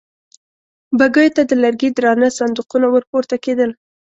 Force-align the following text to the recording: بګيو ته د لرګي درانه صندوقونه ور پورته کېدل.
بګيو 0.99 1.33
ته 1.35 1.41
د 1.49 1.51
لرګي 1.63 1.89
درانه 1.97 2.29
صندوقونه 2.37 2.87
ور 2.89 3.03
پورته 3.11 3.35
کېدل. 3.45 3.71